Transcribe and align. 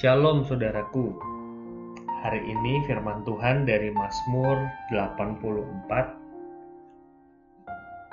Shalom 0.00 0.48
saudaraku. 0.48 1.12
Hari 2.24 2.40
ini 2.40 2.80
firman 2.88 3.20
Tuhan 3.28 3.68
dari 3.68 3.92
Mazmur 3.92 4.56
84 4.88 5.36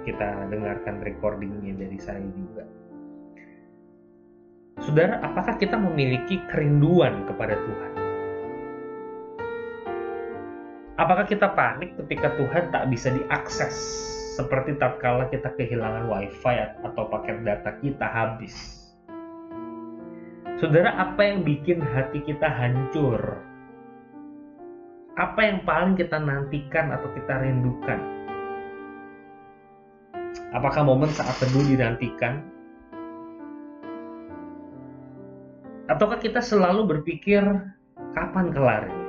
kita 0.09 0.49
dengarkan 0.49 1.05
recordingnya 1.05 1.77
dari 1.77 2.01
saya 2.01 2.25
juga. 2.33 2.65
Saudara, 4.81 5.21
apakah 5.21 5.61
kita 5.61 5.77
memiliki 5.77 6.41
kerinduan 6.49 7.29
kepada 7.29 7.61
Tuhan? 7.61 7.93
Apakah 10.97 11.29
kita 11.29 11.53
panik 11.53 11.93
ketika 12.01 12.33
Tuhan 12.41 12.73
tak 12.73 12.89
bisa 12.89 13.13
diakses 13.13 13.77
seperti 14.41 14.81
tatkala 14.81 15.29
kita 15.29 15.53
kehilangan 15.53 16.09
wifi 16.09 16.57
atau 16.81 17.05
paket 17.13 17.45
data 17.45 17.77
kita 17.85 18.09
habis. 18.09 18.57
Saudara, 20.57 20.97
apa 20.97 21.21
yang 21.21 21.45
bikin 21.45 21.85
hati 21.85 22.25
kita 22.25 22.49
hancur? 22.49 23.21
Apa 25.21 25.41
yang 25.45 25.61
paling 25.69 25.93
kita 25.93 26.17
nantikan 26.17 26.89
atau 26.89 27.13
kita 27.13 27.45
rindukan? 27.45 28.01
Apakah 30.57 30.89
momen 30.89 31.13
saat 31.13 31.37
teduh 31.37 31.61
dinantikan? 31.61 32.41
Ataukah 35.93 36.17
kita 36.17 36.41
selalu 36.41 36.97
berpikir 36.97 37.45
kapan 38.17 38.49
kelar 38.57 39.00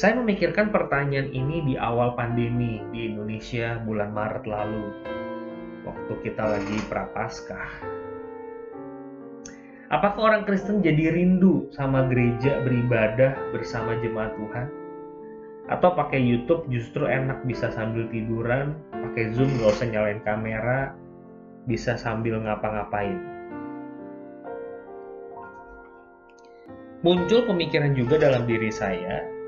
Saya 0.00 0.16
memikirkan 0.16 0.72
pertanyaan 0.72 1.28
ini 1.28 1.60
di 1.60 1.74
awal 1.76 2.16
pandemi 2.16 2.80
di 2.88 3.12
Indonesia 3.12 3.76
bulan 3.84 4.16
Maret 4.16 4.48
lalu, 4.48 4.96
waktu 5.84 6.12
kita 6.24 6.40
lagi 6.40 6.80
prapaskah. 6.88 7.68
Apakah 9.92 10.20
orang 10.32 10.48
Kristen 10.48 10.80
jadi 10.80 11.12
rindu 11.12 11.68
sama 11.76 12.08
gereja 12.08 12.64
beribadah 12.64 13.52
bersama 13.52 13.92
jemaat 14.00 14.32
Tuhan? 14.40 14.72
Atau 15.68 15.92
pakai 15.92 16.16
YouTube 16.16 16.64
justru 16.72 17.04
enak 17.04 17.44
bisa 17.44 17.68
sambil 17.68 18.08
tiduran, 18.08 18.80
pakai 19.04 19.36
Zoom 19.36 19.52
gak 19.60 19.84
usah 19.84 19.84
nyalain 19.84 20.24
kamera, 20.24 20.96
bisa 21.68 22.00
sambil 22.00 22.40
ngapa-ngapain. 22.40 23.20
Muncul 27.04 27.44
pemikiran 27.44 27.92
juga 27.92 28.16
dalam 28.16 28.48
diri 28.48 28.72
saya, 28.72 29.39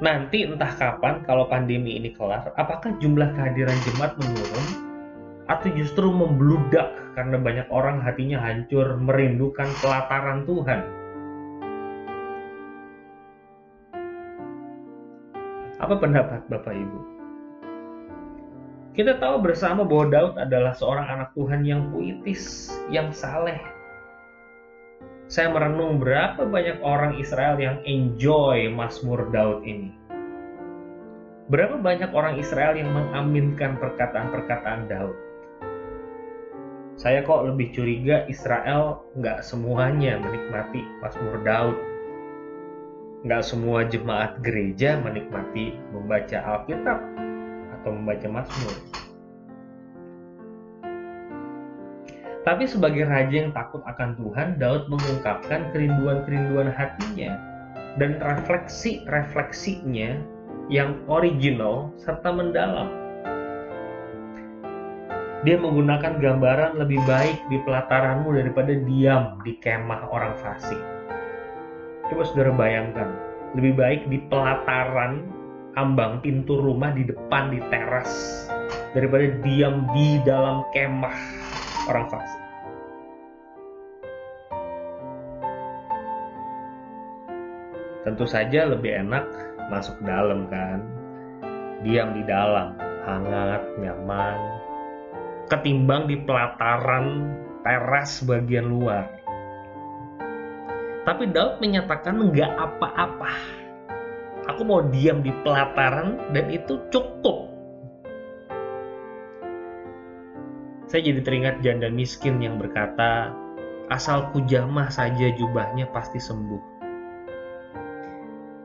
nanti 0.00 0.48
entah 0.48 0.72
kapan 0.80 1.20
kalau 1.28 1.44
pandemi 1.46 2.00
ini 2.00 2.16
kelar, 2.16 2.56
apakah 2.56 2.96
jumlah 2.98 3.36
kehadiran 3.36 3.76
jemaat 3.84 4.16
menurun 4.16 4.66
atau 5.46 5.68
justru 5.76 6.08
membludak 6.08 6.88
karena 7.12 7.36
banyak 7.36 7.68
orang 7.68 8.00
hatinya 8.00 8.40
hancur 8.40 8.96
merindukan 8.96 9.68
pelataran 9.84 10.48
Tuhan? 10.48 10.80
Apa 15.80 15.94
pendapat 15.96 16.44
Bapak 16.48 16.74
Ibu? 16.76 16.98
Kita 18.96 19.16
tahu 19.16 19.40
bersama 19.40 19.84
bahwa 19.86 20.12
Daud 20.12 20.34
adalah 20.36 20.76
seorang 20.76 21.08
anak 21.08 21.32
Tuhan 21.32 21.64
yang 21.64 21.88
puitis, 21.88 22.68
yang 22.92 23.08
saleh, 23.14 23.56
saya 25.30 25.46
merenung 25.46 26.02
berapa 26.02 26.42
banyak 26.42 26.82
orang 26.82 27.14
Israel 27.22 27.54
yang 27.62 27.78
enjoy 27.86 28.66
Mazmur 28.66 29.30
Daud 29.30 29.62
ini. 29.62 29.94
Berapa 31.46 31.78
banyak 31.78 32.10
orang 32.10 32.34
Israel 32.42 32.74
yang 32.74 32.90
mengaminkan 32.90 33.78
perkataan-perkataan 33.78 34.90
Daud. 34.90 35.14
Saya 36.98 37.22
kok 37.22 37.46
lebih 37.46 37.70
curiga 37.70 38.26
Israel 38.26 39.06
nggak 39.14 39.46
semuanya 39.46 40.18
menikmati 40.18 40.82
Mazmur 40.98 41.46
Daud. 41.46 41.78
Nggak 43.22 43.42
semua 43.46 43.86
jemaat 43.86 44.42
gereja 44.42 44.98
menikmati 44.98 45.78
membaca 45.94 46.42
Alkitab 46.42 46.98
atau 47.78 47.90
membaca 47.94 48.26
Mazmur. 48.26 48.74
Tapi 52.40 52.64
sebagai 52.64 53.04
raja 53.04 53.44
yang 53.44 53.52
takut 53.52 53.84
akan 53.84 54.16
Tuhan, 54.16 54.56
Daud 54.56 54.88
mengungkapkan 54.88 55.68
kerinduan-kerinduan 55.76 56.72
hatinya 56.72 57.36
dan 58.00 58.16
refleksi-refleksinya 58.16 60.16
yang 60.72 60.96
original 61.12 61.92
serta 62.00 62.32
mendalam. 62.32 62.88
Dia 65.44 65.60
menggunakan 65.60 66.16
gambaran 66.20 66.76
lebih 66.80 67.00
baik 67.04 67.36
di 67.52 67.60
pelataranmu 67.64 68.32
daripada 68.32 68.72
diam 68.72 69.36
di 69.44 69.60
kemah 69.60 70.08
orang 70.08 70.32
fasik. 70.40 70.80
Coba 72.08 72.24
saudara 72.24 72.56
bayangkan, 72.56 73.12
lebih 73.52 73.76
baik 73.76 74.08
di 74.08 74.16
pelataran 74.32 75.28
ambang 75.76 76.24
pintu 76.24 76.56
rumah 76.56 76.96
di 76.96 77.04
depan 77.04 77.52
di 77.52 77.60
teras 77.68 78.48
daripada 78.96 79.28
diam 79.44 79.84
di 79.92 80.24
dalam 80.24 80.64
kemah 80.72 81.39
orang 81.88 82.06
fasik. 82.10 82.42
Tentu 88.00 88.24
saja 88.24 88.64
lebih 88.64 89.06
enak 89.06 89.24
masuk 89.68 89.96
dalam 90.02 90.48
kan. 90.48 90.80
Diam 91.84 92.12
di 92.16 92.24
dalam, 92.24 92.76
hangat, 93.04 93.62
nyaman. 93.80 94.40
Ketimbang 95.48 96.08
di 96.08 96.16
pelataran 96.20 97.36
teras 97.60 98.24
bagian 98.24 98.68
luar. 98.68 99.04
Tapi 101.04 101.28
Daud 101.32 101.60
menyatakan 101.60 102.32
nggak 102.32 102.52
apa-apa. 102.56 103.32
Aku 104.48 104.64
mau 104.64 104.80
diam 104.88 105.20
di 105.20 105.32
pelataran 105.44 106.32
dan 106.32 106.48
itu 106.52 106.80
cukup 106.88 107.49
Saya 110.90 111.06
jadi 111.06 111.22
teringat 111.22 111.62
janda 111.62 111.86
miskin 111.86 112.42
yang 112.42 112.58
berkata, 112.58 113.30
asal 113.94 114.26
kujamah 114.34 114.90
saja 114.90 115.30
jubahnya 115.38 115.86
pasti 115.94 116.18
sembuh. 116.18 116.82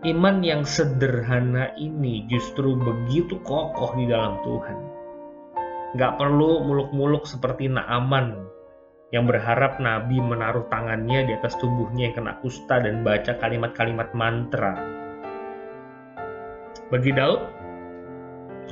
Iman 0.10 0.42
yang 0.42 0.66
sederhana 0.66 1.78
ini 1.78 2.26
justru 2.26 2.74
begitu 2.82 3.38
kokoh 3.46 3.94
di 3.94 4.10
dalam 4.10 4.42
Tuhan. 4.42 4.78
Gak 6.02 6.18
perlu 6.18 6.66
muluk-muluk 6.66 7.30
seperti 7.30 7.70
Naaman 7.70 8.42
yang 9.14 9.30
berharap 9.30 9.78
Nabi 9.78 10.18
menaruh 10.18 10.66
tangannya 10.74 11.30
di 11.30 11.32
atas 11.38 11.54
tubuhnya 11.62 12.10
yang 12.10 12.26
kena 12.26 12.42
kusta 12.42 12.82
dan 12.82 13.06
baca 13.06 13.38
kalimat-kalimat 13.38 14.18
mantra. 14.18 14.74
Bagi 16.90 17.14
Daud, 17.14 17.42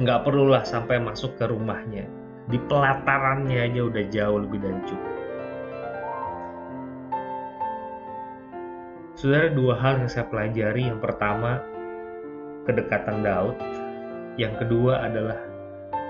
nggak 0.01 0.25
perlulah 0.25 0.65
sampai 0.65 0.97
masuk 0.97 1.38
ke 1.38 1.45
rumahnya 1.45 2.22
di 2.51 2.59
pelatarannya 2.59 3.71
aja 3.71 3.81
udah 3.87 4.03
jauh 4.11 4.39
lebih 4.43 4.59
dari 4.59 4.81
cukup. 4.87 5.13
Saudara 9.13 9.47
dua 9.55 9.79
hal 9.79 10.03
yang 10.03 10.11
saya 10.11 10.27
pelajari, 10.27 10.91
yang 10.91 10.99
pertama 10.99 11.63
kedekatan 12.67 13.23
Daud, 13.23 13.55
yang 14.35 14.57
kedua 14.59 15.07
adalah 15.07 15.39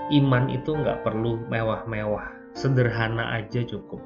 iman 0.09 0.49
itu 0.49 0.73
nggak 0.73 1.05
perlu 1.05 1.37
mewah-mewah, 1.51 2.33
sederhana 2.57 3.37
aja 3.37 3.61
cukup. 3.69 4.01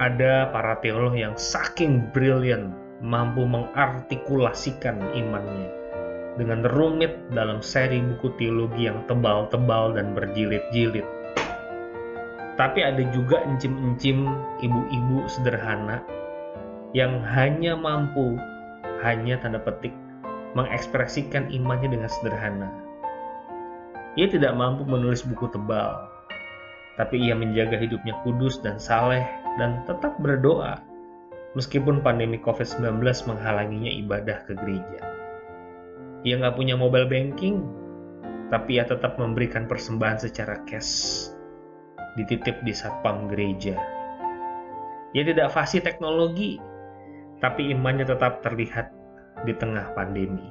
Ada 0.00 0.48
para 0.48 0.80
teolog 0.80 1.12
yang 1.12 1.36
saking 1.36 2.08
brilian 2.16 2.72
mampu 3.04 3.44
mengartikulasikan 3.44 4.96
imannya 5.12 5.79
dengan 6.38 6.62
rumit 6.70 7.16
dalam 7.34 7.58
seri 7.64 7.98
buku 7.98 8.30
teologi 8.38 8.86
yang 8.86 9.02
tebal-tebal 9.10 9.96
dan 9.96 10.14
berjilid-jilid. 10.14 11.06
Tapi 12.54 12.78
ada 12.84 13.02
juga 13.10 13.40
encim-encim 13.40 14.28
ibu-ibu 14.60 15.24
sederhana 15.26 16.04
yang 16.92 17.22
hanya 17.24 17.72
mampu, 17.74 18.36
hanya 19.00 19.40
tanda 19.40 19.62
petik, 19.62 19.94
mengekspresikan 20.52 21.48
imannya 21.48 21.94
dengan 21.94 22.10
sederhana. 22.10 22.68
Ia 24.18 24.26
tidak 24.28 24.52
mampu 24.58 24.84
menulis 24.84 25.22
buku 25.24 25.48
tebal, 25.54 25.94
tapi 26.98 27.16
ia 27.16 27.32
menjaga 27.32 27.80
hidupnya 27.80 28.12
kudus 28.26 28.60
dan 28.60 28.76
saleh 28.76 29.24
dan 29.56 29.80
tetap 29.88 30.18
berdoa 30.20 30.82
meskipun 31.54 32.04
pandemi 32.04 32.38
COVID-19 32.38 33.02
menghalanginya 33.26 33.90
ibadah 34.04 34.38
ke 34.46 34.54
gereja. 34.58 35.19
Ia 36.20 36.36
nggak 36.36 36.56
punya 36.60 36.76
mobile 36.76 37.08
banking, 37.08 37.64
tapi 38.52 38.76
ia 38.76 38.84
tetap 38.84 39.16
memberikan 39.16 39.64
persembahan 39.64 40.20
secara 40.20 40.60
cash, 40.68 41.32
dititip 42.20 42.60
di 42.66 42.74
satpam 42.76 43.30
gereja. 43.30 43.78
Ia 45.16 45.22
tidak 45.24 45.54
fasih 45.54 45.80
teknologi, 45.80 46.60
tapi 47.40 47.72
imannya 47.72 48.04
tetap 48.04 48.44
terlihat 48.44 48.92
di 49.48 49.56
tengah 49.56 49.96
pandemi. 49.96 50.44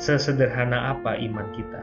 Sesederhana 0.00 0.96
apa 0.96 1.20
iman 1.20 1.52
kita? 1.52 1.82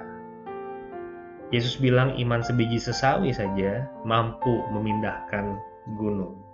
Yesus 1.54 1.78
bilang 1.78 2.18
iman 2.18 2.42
sebiji 2.42 2.82
sesawi 2.82 3.30
saja 3.32 3.86
mampu 4.02 4.66
memindahkan 4.74 5.56
gunung. 5.96 6.47